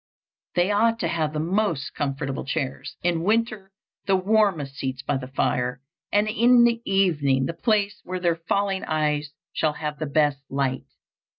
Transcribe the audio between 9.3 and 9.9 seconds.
shall